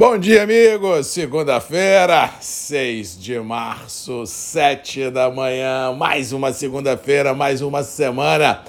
Bom 0.00 0.16
dia, 0.16 0.44
amigos! 0.44 1.08
Segunda-feira, 1.08 2.30
6 2.40 3.20
de 3.20 3.38
março, 3.38 4.24
7 4.24 5.10
da 5.10 5.30
manhã, 5.30 5.92
mais 5.92 6.32
uma 6.32 6.54
segunda-feira, 6.54 7.34
mais 7.34 7.60
uma 7.60 7.82
semana 7.82 8.62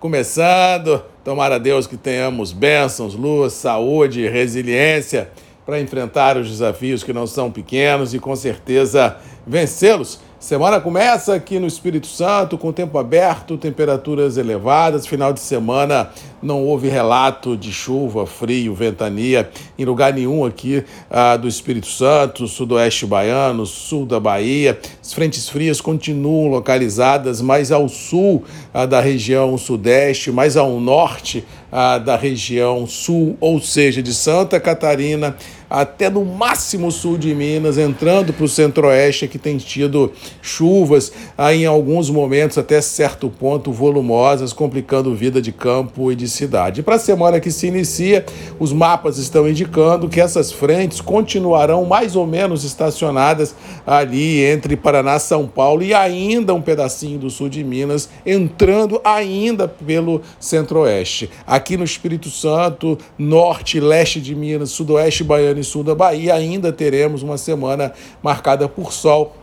começando. 0.00 1.04
Tomara 1.22 1.56
a 1.56 1.58
Deus 1.58 1.86
que 1.86 1.98
tenhamos 1.98 2.52
bênçãos, 2.52 3.14
luz, 3.14 3.52
saúde, 3.52 4.26
resiliência 4.26 5.30
para 5.66 5.78
enfrentar 5.78 6.38
os 6.38 6.48
desafios 6.48 7.04
que 7.04 7.12
não 7.12 7.26
são 7.26 7.52
pequenos 7.52 8.14
e 8.14 8.18
com 8.18 8.34
certeza 8.34 9.18
vencê-los 9.46 10.18
Semana 10.40 10.80
começa 10.80 11.34
aqui 11.34 11.58
no 11.58 11.66
Espírito 11.66 12.06
Santo, 12.06 12.56
com 12.56 12.72
tempo 12.72 12.96
aberto, 12.96 13.58
temperaturas 13.58 14.36
elevadas. 14.36 15.04
Final 15.04 15.32
de 15.32 15.40
semana 15.40 16.10
não 16.40 16.64
houve 16.64 16.88
relato 16.88 17.56
de 17.56 17.72
chuva, 17.72 18.24
frio, 18.24 18.72
ventania 18.72 19.50
em 19.76 19.84
lugar 19.84 20.12
nenhum 20.14 20.44
aqui 20.44 20.84
ah, 21.10 21.36
do 21.36 21.48
Espírito 21.48 21.88
Santo, 21.88 22.46
sudoeste 22.46 23.04
baiano, 23.04 23.66
sul 23.66 24.06
da 24.06 24.20
Bahia. 24.20 24.78
As 25.02 25.12
frentes 25.12 25.48
frias 25.48 25.80
continuam 25.80 26.46
localizadas 26.46 27.40
mais 27.40 27.72
ao 27.72 27.88
sul 27.88 28.44
ah, 28.72 28.86
da 28.86 29.00
região 29.00 29.58
sudeste, 29.58 30.30
mais 30.30 30.56
ao 30.56 30.78
norte 30.78 31.44
ah, 31.70 31.98
da 31.98 32.16
região 32.16 32.86
sul, 32.86 33.36
ou 33.40 33.60
seja, 33.60 34.02
de 34.02 34.14
Santa 34.14 34.58
Catarina 34.58 35.36
até 35.70 36.08
no 36.08 36.24
máximo 36.24 36.90
sul 36.90 37.18
de 37.18 37.34
Minas, 37.34 37.76
entrando 37.76 38.32
para 38.32 38.44
o 38.44 38.48
centro-oeste, 38.48 39.28
que 39.28 39.38
tem 39.38 39.58
tido 39.58 40.12
chuvas 40.40 41.12
ah, 41.36 41.54
em 41.54 41.66
alguns 41.66 42.08
momentos, 42.08 42.56
até 42.56 42.80
certo 42.80 43.28
ponto, 43.28 43.70
volumosas, 43.70 44.52
complicando 44.52 45.14
vida 45.14 45.42
de 45.42 45.52
campo 45.52 46.10
e 46.10 46.16
de 46.16 46.28
cidade. 46.28 46.82
Para 46.82 46.94
a 46.94 46.98
semana 46.98 47.40
que 47.40 47.50
se 47.50 47.66
inicia, 47.66 48.24
os 48.58 48.72
mapas 48.72 49.18
estão 49.18 49.48
indicando 49.48 50.08
que 50.08 50.20
essas 50.20 50.50
frentes 50.50 51.00
continuarão 51.00 51.84
mais 51.84 52.16
ou 52.16 52.26
menos 52.26 52.64
estacionadas 52.64 53.54
ali 53.86 54.42
entre 54.44 54.76
Paraná, 54.76 55.18
São 55.18 55.46
Paulo 55.46 55.82
e 55.82 55.92
ainda 55.92 56.54
um 56.54 56.62
pedacinho 56.62 57.18
do 57.18 57.30
sul 57.30 57.48
de 57.48 57.62
Minas, 57.62 58.08
entrando 58.24 59.00
ainda 59.04 59.68
pelo 59.68 60.22
centro-oeste. 60.40 61.28
Aqui 61.58 61.76
no 61.76 61.82
Espírito 61.82 62.30
Santo, 62.30 62.96
norte 63.18 63.80
leste 63.80 64.20
de 64.20 64.32
Minas, 64.32 64.70
sudoeste 64.70 65.24
baiano 65.24 65.58
e 65.58 65.64
sul 65.64 65.82
da 65.82 65.92
Bahia, 65.92 66.32
ainda 66.32 66.72
teremos 66.72 67.20
uma 67.24 67.36
semana 67.36 67.92
marcada 68.22 68.68
por 68.68 68.92
sol 68.92 69.34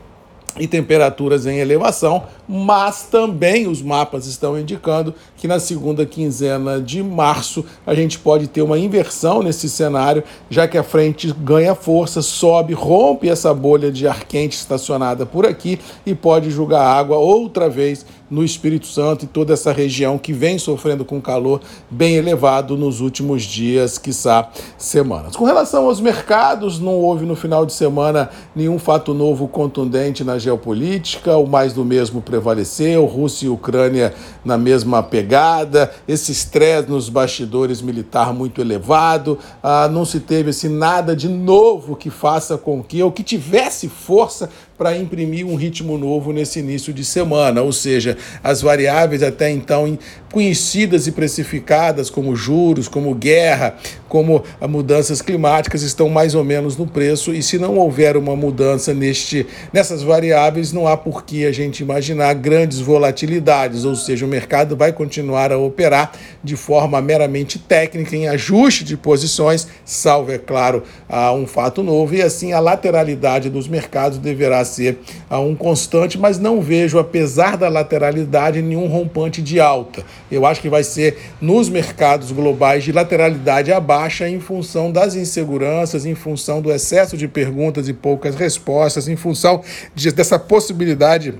e 0.57 0.65
temperaturas 0.65 1.45
em 1.45 1.57
elevação, 1.57 2.23
mas 2.47 3.03
também 3.11 3.67
os 3.67 3.81
mapas 3.81 4.27
estão 4.27 4.57
indicando 4.57 5.13
que 5.35 5.45
na 5.45 5.59
segunda 5.59 6.05
quinzena 6.05 6.79
de 6.79 7.03
março 7.03 7.65
a 7.85 7.93
gente 7.93 8.17
pode 8.17 8.47
ter 8.47 8.61
uma 8.61 8.79
inversão 8.79 9.43
nesse 9.43 9.69
cenário, 9.69 10.23
já 10.49 10.69
que 10.69 10.77
a 10.77 10.83
frente 10.83 11.33
ganha 11.37 11.75
força, 11.75 12.21
sobe, 12.21 12.73
rompe 12.73 13.27
essa 13.27 13.53
bolha 13.53 13.91
de 13.91 14.07
ar 14.07 14.23
quente 14.23 14.55
estacionada 14.55 15.25
por 15.25 15.45
aqui 15.45 15.77
e 16.05 16.15
pode 16.15 16.49
jogar 16.49 16.81
água 16.81 17.17
outra 17.17 17.69
vez 17.69 18.05
no 18.29 18.43
Espírito 18.43 18.87
Santo 18.87 19.25
e 19.25 19.27
toda 19.27 19.53
essa 19.53 19.71
região 19.71 20.17
que 20.17 20.33
vem 20.33 20.57
sofrendo 20.57 21.05
com 21.05 21.21
calor 21.21 21.61
bem 21.89 22.15
elevado 22.15 22.75
nos 22.75 23.01
últimos 23.01 23.43
dias, 23.43 23.97
quiçá 23.97 24.49
semanas. 24.77 25.35
Com 25.35 25.45
relação 25.45 25.85
aos 25.85 25.99
mercados, 25.99 26.79
não 26.79 26.93
houve 26.93 27.25
no 27.25 27.35
final 27.35 27.65
de 27.65 27.73
semana 27.73 28.29
nenhum 28.55 28.79
fato 28.79 29.13
novo 29.13 29.47
contundente 29.47 30.23
na 30.23 30.37
geopolítica, 30.37 31.37
o 31.37 31.47
mais 31.47 31.73
do 31.73 31.85
mesmo 31.85 32.21
prevaleceu, 32.21 33.05
Rússia 33.05 33.45
e 33.45 33.49
Ucrânia 33.49 34.13
na 34.43 34.57
mesma 34.57 35.03
pegada, 35.03 35.91
esse 36.07 36.31
estresse 36.31 36.89
nos 36.89 37.09
bastidores 37.09 37.81
militar 37.81 38.33
muito 38.33 38.59
elevado, 38.59 39.37
ah, 39.61 39.87
não 39.87 40.03
se 40.03 40.19
teve 40.19 40.49
assim, 40.49 40.69
nada 40.69 41.15
de 41.15 41.29
novo 41.29 41.95
que 41.95 42.09
faça 42.09 42.57
com 42.57 42.83
que, 42.83 43.01
ou 43.01 43.11
que 43.11 43.23
tivesse 43.23 43.87
força 43.87 44.49
para 44.77 44.97
imprimir 44.97 45.45
um 45.45 45.55
ritmo 45.55 45.97
novo 45.97 46.33
nesse 46.33 46.59
início 46.59 46.93
de 46.93 47.05
semana, 47.05 47.61
ou 47.61 47.71
seja, 47.71 48.17
as 48.43 48.61
variáveis 48.61 49.23
até 49.23 49.49
então 49.49 49.97
conhecidas 50.31 51.07
e 51.07 51.13
precificadas 51.13 52.09
como 52.09 52.35
juros, 52.35 52.89
como 52.89 53.15
guerra, 53.15 53.77
como 54.09 54.43
mudanças 54.67 55.21
climáticas 55.21 55.81
estão 55.81 56.09
mais 56.09 56.35
ou 56.35 56.43
menos 56.43 56.75
no 56.75 56.85
preço. 56.85 57.33
E 57.33 57.41
se 57.41 57.57
não 57.57 57.77
houver 57.77 58.17
uma 58.17 58.35
mudança 58.35 58.93
neste 58.93 59.47
nessas 59.71 60.03
variáveis 60.03 60.73
não 60.73 60.87
há 60.87 60.97
por 60.97 61.23
que 61.23 61.45
a 61.45 61.53
gente 61.53 61.81
imaginar 61.81 62.33
grandes 62.33 62.79
volatilidades, 62.79 63.85
ou 63.85 63.95
seja, 63.95 64.25
o 64.25 64.29
mercado 64.29 64.75
vai 64.75 64.91
continuar 64.91 65.53
a 65.53 65.57
operar 65.57 66.11
de 66.43 66.57
forma 66.57 67.01
meramente 67.01 67.57
técnica 67.57 68.15
em 68.15 68.27
ajuste 68.27 68.83
de 68.83 68.97
posições, 68.97 69.67
salvo 69.85 70.33
é 70.33 70.37
claro 70.37 70.83
um 71.37 71.47
fato 71.47 71.81
novo. 71.81 72.13
E 72.13 72.21
assim 72.21 72.51
a 72.51 72.59
lateralidade 72.59 73.49
dos 73.49 73.69
mercados 73.69 74.17
deverá 74.17 74.64
ser 74.65 74.99
uh, 75.29 75.37
um 75.37 75.55
constante, 75.55 76.17
mas 76.17 76.37
não 76.37 76.61
vejo, 76.61 76.99
apesar 76.99 77.55
da 77.55 77.69
lateralidade, 77.69 78.61
nenhum 78.61 78.87
rompante 78.87 79.41
de 79.41 79.59
alta. 79.59 80.03
Eu 80.29 80.45
acho 80.45 80.61
que 80.61 80.69
vai 80.69 80.83
ser 80.83 81.17
nos 81.39 81.69
mercados 81.69 82.31
globais 82.31 82.83
de 82.83 82.91
lateralidade 82.91 83.71
abaixa 83.71 84.27
em 84.27 84.39
função 84.39 84.91
das 84.91 85.15
inseguranças, 85.15 86.05
em 86.05 86.15
função 86.15 86.61
do 86.61 86.71
excesso 86.71 87.15
de 87.15 87.27
perguntas 87.27 87.87
e 87.87 87.93
poucas 87.93 88.35
respostas, 88.35 89.07
em 89.07 89.15
função 89.15 89.61
de, 89.93 90.11
dessa 90.11 90.37
possibilidade 90.37 91.35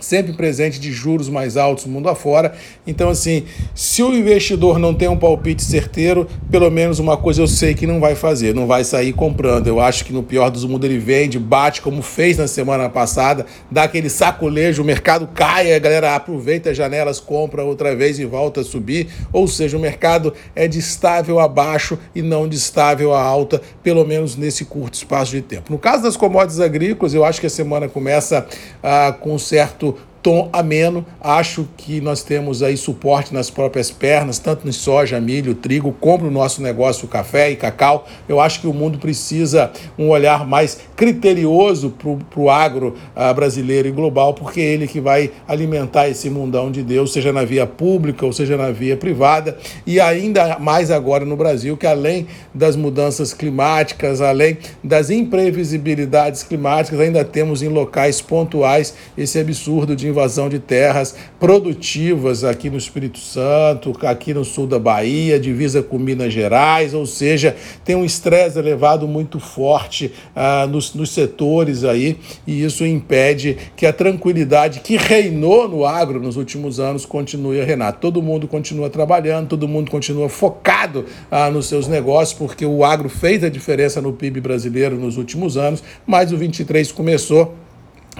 sempre 0.00 0.32
presente 0.32 0.80
de 0.80 0.92
juros 0.92 1.28
mais 1.28 1.56
altos 1.56 1.86
mundo 1.86 2.08
afora. 2.08 2.52
Então, 2.86 3.10
assim, 3.10 3.44
se 3.74 4.02
o 4.02 4.14
investidor 4.14 4.78
não 4.78 4.94
tem 4.94 5.08
um 5.08 5.16
palpite 5.16 5.62
certeiro, 5.62 6.26
pelo 6.50 6.70
menos 6.70 6.98
uma 6.98 7.16
coisa 7.16 7.42
eu 7.42 7.46
sei 7.46 7.74
que 7.74 7.86
não 7.86 8.00
vai 8.00 8.14
fazer, 8.14 8.54
não 8.54 8.66
vai 8.66 8.84
sair 8.84 9.12
comprando. 9.12 9.66
Eu 9.66 9.80
acho 9.80 10.04
que 10.04 10.12
no 10.12 10.22
pior 10.22 10.50
dos 10.50 10.64
mundos 10.64 10.88
ele 10.88 10.98
vende, 10.98 11.38
bate 11.38 11.82
como 11.82 12.02
fez 12.02 12.38
na 12.38 12.46
semana 12.46 12.88
passada, 12.88 13.46
dá 13.70 13.84
aquele 13.84 14.08
sacolejo, 14.08 14.82
o 14.82 14.84
mercado 14.84 15.28
cai, 15.34 15.72
a 15.72 15.78
galera 15.78 16.14
aproveita 16.14 16.70
as 16.70 16.76
janelas, 16.76 17.20
compra 17.20 17.64
outra 17.64 17.94
vez 17.94 18.18
e 18.18 18.24
volta 18.24 18.60
a 18.60 18.64
subir. 18.64 19.08
Ou 19.32 19.46
seja, 19.46 19.76
o 19.76 19.80
mercado 19.80 20.32
é 20.54 20.66
de 20.66 20.78
estável 20.78 21.38
abaixo 21.38 21.98
e 22.14 22.22
não 22.22 22.48
de 22.48 22.56
estável 22.56 23.12
a 23.14 23.22
alta, 23.22 23.60
pelo 23.82 24.04
menos 24.04 24.36
nesse 24.36 24.64
curto 24.64 24.94
espaço 24.94 25.32
de 25.32 25.42
tempo. 25.42 25.72
No 25.72 25.78
caso 25.78 26.02
das 26.02 26.16
commodities 26.16 26.60
agrícolas, 26.60 27.14
eu 27.14 27.24
acho 27.24 27.40
que 27.40 27.46
a 27.46 27.50
semana 27.50 27.88
começa 27.88 28.46
ah, 28.82 29.14
com 29.18 29.38
certo 29.38 29.89
tom 30.22 30.48
ameno. 30.52 31.04
Acho 31.20 31.66
que 31.76 32.00
nós 32.00 32.22
temos 32.22 32.62
aí 32.62 32.76
suporte 32.76 33.32
nas 33.32 33.50
próprias 33.50 33.90
pernas, 33.90 34.38
tanto 34.38 34.68
em 34.68 34.72
soja, 34.72 35.20
milho, 35.20 35.54
trigo, 35.54 35.94
como 36.00 36.24
no 36.24 36.30
nosso 36.30 36.62
negócio 36.62 37.08
café 37.08 37.50
e 37.50 37.56
cacau. 37.56 38.06
Eu 38.28 38.40
acho 38.40 38.60
que 38.60 38.66
o 38.66 38.72
mundo 38.72 38.98
precisa 38.98 39.70
um 39.98 40.08
olhar 40.08 40.46
mais 40.46 40.80
criterioso 40.96 41.94
para 42.30 42.40
o 42.40 42.50
agro 42.50 42.94
uh, 43.16 43.34
brasileiro 43.34 43.88
e 43.88 43.90
global, 43.90 44.34
porque 44.34 44.60
é 44.60 44.64
ele 44.64 44.86
que 44.86 45.00
vai 45.00 45.30
alimentar 45.48 46.08
esse 46.08 46.28
mundão 46.28 46.70
de 46.70 46.82
Deus, 46.82 47.12
seja 47.12 47.32
na 47.32 47.44
via 47.44 47.66
pública 47.66 48.24
ou 48.26 48.32
seja 48.32 48.56
na 48.56 48.70
via 48.70 48.96
privada, 48.96 49.56
e 49.86 50.00
ainda 50.00 50.58
mais 50.58 50.90
agora 50.90 51.24
no 51.24 51.36
Brasil, 51.36 51.76
que 51.76 51.86
além 51.86 52.26
das 52.54 52.76
mudanças 52.76 53.32
climáticas, 53.32 54.20
além 54.20 54.58
das 54.82 55.10
imprevisibilidades 55.10 56.42
climáticas, 56.42 57.00
ainda 57.00 57.24
temos 57.24 57.62
em 57.62 57.68
locais 57.68 58.20
pontuais 58.20 58.94
esse 59.16 59.38
absurdo 59.38 59.96
de 59.96 60.09
invasão 60.10 60.48
de 60.48 60.58
terras 60.58 61.14
produtivas 61.38 62.44
aqui 62.44 62.68
no 62.68 62.76
Espírito 62.76 63.18
Santo, 63.18 63.96
aqui 64.02 64.34
no 64.34 64.44
sul 64.44 64.66
da 64.66 64.78
Bahia, 64.78 65.40
divisa 65.40 65.82
com 65.82 65.98
Minas 65.98 66.32
Gerais, 66.32 66.92
ou 66.92 67.06
seja, 67.06 67.56
tem 67.84 67.96
um 67.96 68.04
estresse 68.04 68.58
elevado 68.58 69.08
muito 69.08 69.40
forte 69.40 70.12
ah, 70.36 70.66
nos, 70.66 70.94
nos 70.94 71.10
setores 71.10 71.84
aí, 71.84 72.18
e 72.46 72.62
isso 72.64 72.84
impede 72.84 73.56
que 73.76 73.86
a 73.86 73.92
tranquilidade 73.92 74.80
que 74.80 74.96
reinou 74.96 75.68
no 75.68 75.84
agro 75.84 76.20
nos 76.20 76.36
últimos 76.36 76.78
anos 76.78 77.06
continue 77.06 77.60
a 77.60 77.64
reinar. 77.64 77.92
Todo 77.94 78.22
mundo 78.22 78.46
continua 78.46 78.90
trabalhando, 78.90 79.48
todo 79.48 79.66
mundo 79.66 79.90
continua 79.90 80.28
focado 80.28 81.06
ah, 81.30 81.50
nos 81.50 81.66
seus 81.66 81.88
negócios, 81.88 82.38
porque 82.38 82.66
o 82.66 82.84
agro 82.84 83.08
fez 83.08 83.42
a 83.42 83.48
diferença 83.48 84.00
no 84.00 84.12
PIB 84.12 84.40
brasileiro 84.40 84.96
nos 84.96 85.16
últimos 85.16 85.56
anos, 85.56 85.82
mas 86.06 86.32
o 86.32 86.36
23 86.36 86.92
começou 86.92 87.54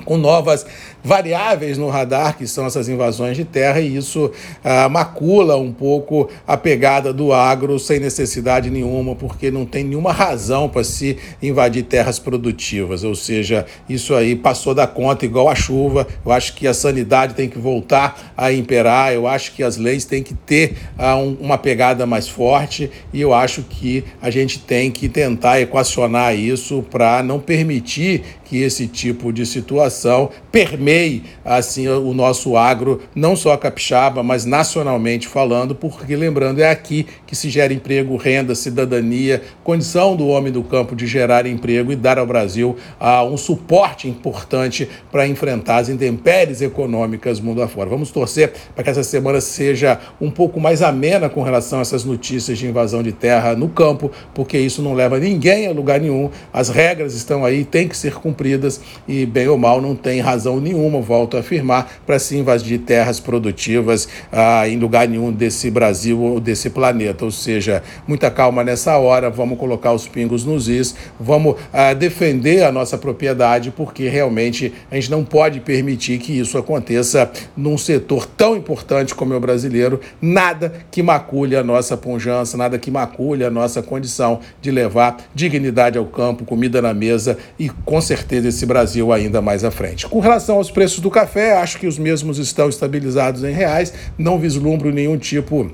com 0.05 0.17
novas 0.17 0.65
variáveis 1.03 1.79
no 1.79 1.89
radar, 1.89 2.37
que 2.37 2.47
são 2.47 2.67
essas 2.67 2.89
invasões 2.89 3.37
de 3.37 3.45
terra, 3.45 3.81
e 3.81 3.97
isso 3.97 4.31
ah, 4.63 4.89
macula 4.89 5.57
um 5.57 5.73
pouco 5.73 6.29
a 6.47 6.57
pegada 6.57 7.13
do 7.13 7.33
agro 7.33 7.79
sem 7.79 7.99
necessidade 7.99 8.71
nenhuma, 8.71 9.15
porque 9.15 9.51
não 9.51 9.65
tem 9.65 9.85
nenhuma 9.85 10.13
razão 10.13 10.69
para 10.69 10.85
se 10.85 11.17
invadir 11.43 11.85
terras 11.85 12.19
produtivas. 12.19 13.03
Ou 13.03 13.15
seja, 13.15 13.67
isso 13.89 14.15
aí 14.15 14.37
passou 14.37 14.75
da 14.75 14.87
conta 14.87 15.25
igual 15.25 15.49
a 15.49 15.55
chuva. 15.55 16.07
Eu 16.25 16.33
acho 16.33 16.55
que 16.55 16.67
a 16.67 16.75
sanidade 16.75 17.35
tem 17.35 17.49
que 17.49 17.59
voltar 17.59 18.33
a 18.37 18.53
imperar, 18.53 19.13
eu 19.13 19.27
acho 19.27 19.53
que 19.53 19.63
as 19.63 19.77
leis 19.77 20.05
têm 20.05 20.23
que 20.23 20.35
ter 20.35 20.77
ah, 20.99 21.17
um, 21.17 21.37
uma 21.41 21.59
pegada 21.59 22.07
mais 22.07 22.29
forte, 22.29 22.91
e 23.13 23.21
eu 23.21 23.33
acho 23.35 23.63
que 23.63 24.05
a 24.21 24.31
gente 24.31 24.59
tem 24.59 24.91
que 24.91 25.09
tentar 25.09 25.61
equacionar 25.61 26.35
isso 26.35 26.85
para 26.91 27.23
não 27.23 27.41
permitir 27.41 28.23
que 28.45 28.59
esse 28.59 28.87
tipo 28.87 29.33
de 29.33 29.47
situação 29.47 29.80
pós-graduação 29.81 30.31
permeie 30.53 31.23
assim 31.45 31.89
o 31.89 32.13
nosso 32.13 32.57
agro, 32.57 33.01
não 33.15 33.37
só 33.37 33.57
capixaba, 33.57 34.23
mas 34.23 34.45
nacionalmente 34.45 35.29
falando, 35.29 35.75
porque 35.75 36.17
lembrando, 36.17 36.61
é 36.61 36.69
aqui 36.69 37.07
que 37.27 37.37
se 37.37 37.49
gera 37.49 37.73
emprego, 37.73 38.17
renda, 38.17 38.55
cidadania, 38.55 39.41
condição 39.63 40.17
do 40.17 40.27
homem 40.27 40.53
do 40.53 40.63
campo 40.63 40.97
de 40.97 41.07
gerar 41.07 41.47
emprego 41.47 41.93
e 41.93 41.97
dar 41.97 42.19
ao 42.19 42.27
Brasil 42.27 42.77
uh, 43.01 43.25
um 43.25 43.37
suporte 43.37 44.09
importante 44.09 44.89
para 45.11 45.27
enfrentar 45.27 45.79
as 45.79 45.89
intempéries 45.89 46.61
econômicas 46.61 47.41
mundo 47.41 47.63
afora. 47.63 47.89
Vamos 47.89 48.11
torcer 48.11 48.53
para 48.75 48.83
que 48.83 48.91
essa 48.91 49.05
semana 49.05 49.41
seja 49.41 50.01
um 50.21 50.31
pouco 50.31 50.61
mais 50.61 50.83
amena 50.83 51.29
com 51.29 51.43
relação 51.43 51.79
a 51.79 51.83
essas 51.83 52.05
notícias 52.05 52.59
de 52.59 52.67
invasão 52.67 53.03
de 53.03 53.13
terra 53.13 53.55
no 53.55 53.69
campo, 53.69 54.11
porque 54.35 54.59
isso 54.59 54.83
não 54.83 54.95
leva 54.95 55.19
ninguém 55.19 55.69
a 55.69 55.73
lugar 55.73 56.01
nenhum. 56.01 56.29
As 56.53 56.69
regras 56.69 57.15
estão 57.15 57.45
aí, 57.45 57.65
têm 57.65 57.87
que 57.87 57.97
ser 57.97 58.15
cumpridas 58.15 58.81
e, 59.07 59.25
bem 59.25 59.47
ou 59.47 59.57
mal, 59.57 59.70
não 59.79 59.95
tem 59.95 60.21
razão 60.21 60.59
nenhuma, 60.59 61.03
volto 61.03 61.37
a 61.37 61.41
afirmar, 61.41 62.01
para 62.07 62.19
se 62.19 62.35
invadir 62.35 62.79
terras 62.79 63.21
produtivas 63.21 64.09
ah, 64.33 64.67
em 64.67 64.79
lugar 64.79 65.07
nenhum 65.07 65.31
desse 65.31 65.71
Brasil 65.71 66.19
ou 66.19 66.41
desse 66.41 66.71
planeta. 66.71 67.27
Ou 67.27 67.31
seja, 67.31 67.83
muita 68.09 68.31
calma 68.31 68.65
nessa 68.65 68.97
hora, 68.97 69.29
vamos 69.29 69.59
colocar 69.59 69.93
os 69.93 70.09
pingos 70.09 70.47
nos 70.47 70.67
is, 70.67 70.95
vamos 71.21 71.57
ah, 71.75 71.93
defender 71.93 72.65
a 72.65 72.73
nossa 72.73 72.97
propriedade, 72.97 73.71
porque 73.71 74.09
realmente 74.09 74.73
a 74.91 74.95
gente 74.95 75.11
não 75.11 75.23
pode 75.23 75.61
permitir 75.61 76.19
que 76.19 76.39
isso 76.39 76.57
aconteça 76.57 77.31
num 77.55 77.77
setor 77.77 78.25
tão 78.25 78.57
importante 78.57 79.15
como 79.15 79.35
é 79.35 79.37
o 79.37 79.41
brasileiro, 79.41 80.01
nada 80.23 80.73
que 80.91 81.03
macule 81.03 81.57
a 81.57 81.63
nossa 81.63 81.97
pujança, 81.97 82.57
nada 82.57 82.79
que 82.79 82.91
macule 82.91 83.45
a 83.45 83.51
nossa 83.51 83.83
condição 83.83 84.41
de 84.63 84.71
levar 84.71 85.19
dignidade 85.35 85.99
ao 85.99 86.07
campo, 86.07 86.45
comida 86.45 86.81
na 86.81 86.95
mesa 86.95 87.37
e 87.59 87.69
com 87.69 88.01
certeza 88.01 88.49
esse 88.49 88.65
Brasil 88.65 89.13
ainda 89.13 89.43
mais 89.43 89.60
à 89.65 89.71
frente. 89.71 90.07
Com 90.07 90.21
relação 90.21 90.57
aos 90.57 90.71
preços 90.71 91.01
do 91.01 91.11
café, 91.11 91.53
acho 91.55 91.79
que 91.79 91.87
os 91.87 91.99
mesmos 91.99 92.39
estão 92.39 92.69
estabilizados 92.69 93.45
em 93.45 93.53
reais, 93.53 93.93
não 94.19 94.39
vislumbro 94.39 94.93
nenhum 94.93 95.17
tipo 95.17 95.71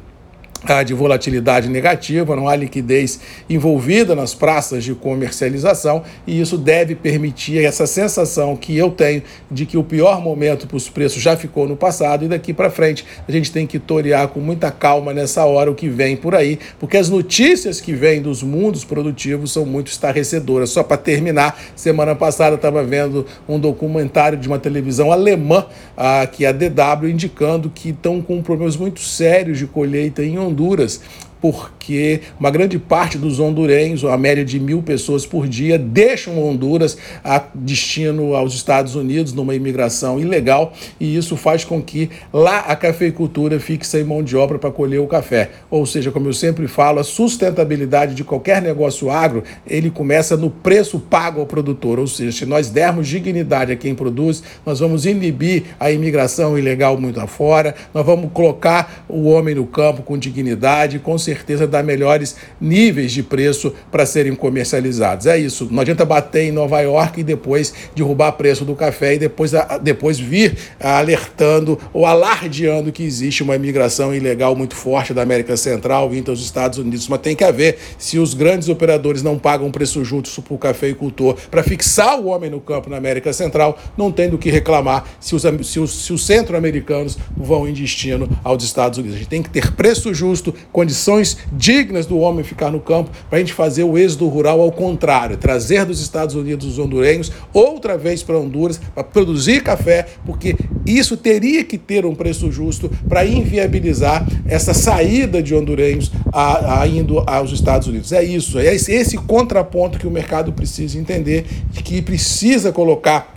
de 0.84 0.94
volatilidade 0.94 1.68
negativa, 1.68 2.34
não 2.34 2.48
há 2.48 2.56
liquidez 2.56 3.20
envolvida 3.48 4.14
nas 4.14 4.34
praças 4.34 4.84
de 4.84 4.94
comercialização 4.94 6.02
e 6.26 6.40
isso 6.40 6.58
deve 6.58 6.94
permitir 6.94 7.64
essa 7.64 7.86
sensação 7.86 8.56
que 8.56 8.76
eu 8.76 8.90
tenho 8.90 9.22
de 9.50 9.64
que 9.64 9.78
o 9.78 9.84
pior 9.84 10.20
momento 10.20 10.66
para 10.66 10.76
os 10.76 10.88
preços 10.88 11.22
já 11.22 11.36
ficou 11.36 11.68
no 11.68 11.76
passado 11.76 12.24
e 12.24 12.28
daqui 12.28 12.52
para 12.52 12.70
frente 12.70 13.04
a 13.26 13.32
gente 13.32 13.52
tem 13.52 13.66
que 13.66 13.78
torear 13.78 14.28
com 14.28 14.40
muita 14.40 14.70
calma 14.70 15.12
nessa 15.14 15.44
hora 15.44 15.70
o 15.70 15.74
que 15.74 15.88
vem 15.88 16.16
por 16.16 16.34
aí, 16.34 16.58
porque 16.78 16.96
as 16.96 17.08
notícias 17.08 17.80
que 17.80 17.92
vêm 17.92 18.20
dos 18.20 18.42
mundos 18.42 18.84
produtivos 18.84 19.52
são 19.52 19.64
muito 19.64 19.88
estarrecedoras. 19.88 20.70
Só 20.70 20.82
para 20.82 20.96
terminar, 20.96 21.58
semana 21.74 22.14
passada 22.14 22.56
estava 22.56 22.82
vendo 22.82 23.26
um 23.48 23.58
documentário 23.58 24.38
de 24.38 24.48
uma 24.48 24.58
televisão 24.58 25.12
alemã, 25.12 25.66
ah, 25.96 26.26
que 26.26 26.44
é 26.44 26.48
a 26.48 26.52
DW, 26.52 27.08
indicando 27.08 27.70
que 27.70 27.90
estão 27.90 28.20
com 28.20 28.42
problemas 28.42 28.76
muito 28.76 29.00
sérios 29.00 29.58
de 29.58 29.66
colheita 29.66 30.24
em 30.24 30.38
Honduras 30.56 31.02
porque 31.40 32.20
uma 32.38 32.50
grande 32.50 32.78
parte 32.78 33.18
dos 33.18 33.38
hondurenhos, 33.38 34.04
a 34.04 34.16
média 34.16 34.44
de 34.44 34.58
mil 34.58 34.82
pessoas 34.82 35.26
por 35.26 35.46
dia, 35.46 35.78
deixam 35.78 36.42
Honduras 36.42 36.96
a 37.22 37.42
destino 37.54 38.34
aos 38.34 38.54
Estados 38.54 38.94
Unidos 38.94 39.32
numa 39.32 39.54
imigração 39.54 40.18
ilegal 40.18 40.72
e 40.98 41.16
isso 41.16 41.36
faz 41.36 41.64
com 41.64 41.82
que 41.82 42.10
lá 42.32 42.60
a 42.60 42.76
cafeicultura 42.76 43.60
fique 43.60 43.86
sem 43.86 44.04
mão 44.04 44.22
de 44.22 44.36
obra 44.36 44.58
para 44.58 44.70
colher 44.70 45.00
o 45.00 45.06
café. 45.06 45.50
Ou 45.70 45.84
seja, 45.86 46.10
como 46.10 46.28
eu 46.28 46.32
sempre 46.32 46.66
falo, 46.68 47.00
a 47.00 47.04
sustentabilidade 47.04 48.14
de 48.14 48.24
qualquer 48.24 48.62
negócio 48.62 49.10
agro, 49.10 49.42
ele 49.66 49.90
começa 49.90 50.36
no 50.36 50.50
preço 50.50 50.98
pago 50.98 51.40
ao 51.40 51.46
produtor. 51.46 51.98
Ou 51.98 52.06
seja, 52.06 52.32
se 52.32 52.46
nós 52.46 52.70
dermos 52.70 53.08
dignidade 53.08 53.72
a 53.72 53.76
quem 53.76 53.94
produz, 53.94 54.42
nós 54.64 54.80
vamos 54.80 55.06
inibir 55.06 55.64
a 55.78 55.90
imigração 55.90 56.58
ilegal 56.58 56.98
muito 56.98 57.20
afora, 57.20 57.74
nós 57.92 58.04
vamos 58.04 58.30
colocar 58.32 59.04
o 59.08 59.28
homem 59.28 59.54
no 59.54 59.66
campo 59.66 60.02
com 60.02 60.18
dignidade, 60.18 60.98
com 60.98 61.16
certeza 61.26 61.66
dar 61.66 61.82
melhores 61.82 62.36
níveis 62.60 63.12
de 63.12 63.22
preço 63.22 63.72
para 63.90 64.06
serem 64.06 64.34
comercializados. 64.34 65.26
É 65.26 65.36
isso. 65.36 65.68
Não 65.70 65.80
adianta 65.80 66.04
bater 66.04 66.44
em 66.44 66.52
Nova 66.52 66.80
York 66.80 67.20
e 67.20 67.24
depois 67.24 67.74
derrubar 67.94 68.32
preço 68.32 68.64
do 68.64 68.74
café 68.74 69.14
e 69.14 69.18
depois, 69.18 69.52
depois 69.82 70.18
vir 70.18 70.56
alertando 70.80 71.78
ou 71.92 72.06
alardeando 72.06 72.92
que 72.92 73.02
existe 73.02 73.42
uma 73.42 73.56
imigração 73.56 74.14
ilegal 74.14 74.54
muito 74.54 74.74
forte 74.74 75.12
da 75.12 75.22
América 75.22 75.56
Central 75.56 76.08
vindo 76.08 76.30
aos 76.30 76.40
Estados 76.40 76.78
Unidos. 76.78 77.08
Mas 77.08 77.20
tem 77.20 77.34
que 77.34 77.44
haver, 77.44 77.78
se 77.98 78.18
os 78.18 78.34
grandes 78.34 78.68
operadores 78.68 79.22
não 79.22 79.38
pagam 79.38 79.70
preço 79.70 80.04
justo 80.04 80.42
para 80.42 80.54
o 80.54 80.58
cafeicultor 80.58 81.36
para 81.50 81.62
fixar 81.62 82.18
o 82.20 82.26
homem 82.26 82.50
no 82.50 82.60
campo 82.60 82.88
na 82.88 82.96
América 82.96 83.32
Central, 83.32 83.78
não 83.96 84.12
tem 84.12 84.28
do 84.28 84.38
que 84.38 84.50
reclamar 84.50 85.04
se 85.20 85.34
os, 85.34 85.42
se 85.62 85.80
os, 85.80 86.04
se 86.04 86.12
os 86.12 86.24
centro-americanos 86.24 87.18
vão 87.36 87.68
em 87.68 87.72
destino 87.72 88.28
aos 88.44 88.62
Estados 88.62 88.98
Unidos. 88.98 89.16
A 89.16 89.18
gente 89.18 89.28
tem 89.28 89.42
que 89.42 89.50
ter 89.50 89.72
preço 89.72 90.12
justo, 90.12 90.54
condições 90.72 91.15
condições 91.16 91.36
dignas 91.52 92.06
do 92.06 92.18
homem 92.18 92.44
ficar 92.44 92.70
no 92.70 92.80
campo, 92.80 93.10
para 93.28 93.38
a 93.38 93.40
gente 93.40 93.52
fazer 93.52 93.84
o 93.84 93.96
êxodo 93.96 94.28
rural 94.28 94.60
ao 94.60 94.70
contrário, 94.70 95.36
trazer 95.36 95.84
dos 95.84 96.00
Estados 96.00 96.34
Unidos 96.34 96.66
os 96.66 96.78
hondurenhos 96.78 97.32
outra 97.52 97.96
vez 97.96 98.22
para 98.22 98.38
Honduras 98.38 98.80
para 98.94 99.04
produzir 99.04 99.62
café, 99.62 100.06
porque 100.24 100.54
isso 100.84 101.16
teria 101.16 101.64
que 101.64 101.78
ter 101.78 102.04
um 102.04 102.14
preço 102.14 102.50
justo 102.50 102.90
para 103.08 103.24
inviabilizar 103.24 104.26
essa 104.46 104.74
saída 104.74 105.42
de 105.42 105.54
hondurenhos 105.54 106.12
a, 106.32 106.82
a 106.82 106.88
indo 106.88 107.22
aos 107.26 107.52
Estados 107.52 107.88
Unidos. 107.88 108.12
É 108.12 108.22
isso, 108.22 108.58
é 108.58 108.74
esse, 108.74 109.16
contraponto 109.16 109.98
que 109.98 110.06
o 110.06 110.10
mercado 110.10 110.52
precisa 110.52 110.98
entender, 110.98 111.44
que 111.72 112.02
precisa 112.02 112.72
colocar 112.72 113.34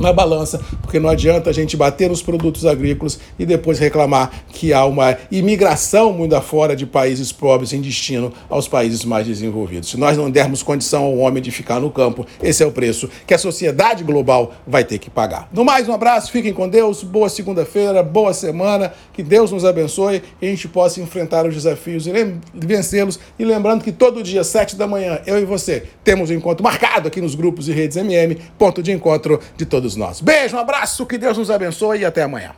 na 0.00 0.12
balança, 0.12 0.60
porque 0.82 0.98
não 0.98 1.08
adianta 1.08 1.50
a 1.50 1.52
gente 1.52 1.76
bater 1.76 2.08
nos 2.08 2.22
produtos 2.22 2.66
agrícolas 2.66 3.18
e 3.38 3.46
depois 3.46 3.78
reclamar 3.78 4.30
que 4.48 4.72
há 4.72 4.84
uma 4.84 5.16
imigração 5.30 6.12
muito 6.12 6.34
afora 6.34 6.76
de 6.76 6.86
países 6.86 7.32
pobres 7.32 7.72
em 7.72 7.80
destino 7.80 8.32
aos 8.48 8.68
países 8.68 9.04
mais 9.04 9.26
desenvolvidos. 9.26 9.90
Se 9.90 9.96
nós 9.96 10.16
não 10.16 10.30
dermos 10.30 10.62
condição 10.62 11.04
ao 11.04 11.16
homem 11.18 11.42
de 11.42 11.50
ficar 11.50 11.80
no 11.80 11.90
campo, 11.90 12.26
esse 12.42 12.62
é 12.62 12.66
o 12.66 12.72
preço 12.72 13.08
que 13.26 13.34
a 13.34 13.38
sociedade 13.38 14.04
global 14.04 14.54
vai 14.66 14.84
ter 14.84 14.98
que 14.98 15.10
pagar. 15.10 15.48
No 15.52 15.64
mais, 15.64 15.88
um 15.88 15.92
abraço, 15.92 16.30
fiquem 16.30 16.52
com 16.52 16.68
Deus, 16.68 17.02
boa 17.02 17.28
segunda-feira, 17.28 18.02
boa 18.02 18.32
semana, 18.32 18.92
que 19.12 19.22
Deus 19.22 19.50
nos 19.52 19.64
abençoe 19.64 20.22
e 20.40 20.46
a 20.46 20.50
gente 20.50 20.68
possa 20.68 21.00
enfrentar 21.00 21.46
os 21.46 21.54
desafios 21.54 22.06
e 22.06 22.10
vencê-los. 22.54 23.18
E 23.38 23.44
lembrando 23.44 23.82
que 23.82 23.92
todo 23.92 24.22
dia, 24.22 24.44
sete 24.44 24.76
da 24.76 24.86
manhã, 24.86 25.20
eu 25.26 25.38
e 25.38 25.44
você 25.44 25.84
temos 26.04 26.30
um 26.30 26.34
encontro 26.34 26.62
marcado 26.62 27.08
aqui 27.08 27.20
nos 27.20 27.34
grupos 27.34 27.68
e 27.68 27.72
redes 27.72 27.96
MM, 27.96 28.36
ponto 28.58 28.82
de 28.82 28.92
encontro 28.92 29.40
de 29.56 29.64
todos 29.64 29.85
todos 29.86 29.96
nós. 29.96 30.20
Beijo, 30.20 30.56
um 30.56 30.60
abraço, 30.60 31.06
que 31.06 31.16
Deus 31.16 31.38
nos 31.38 31.50
abençoe 31.50 32.00
e 32.00 32.04
até 32.04 32.22
amanhã. 32.22 32.50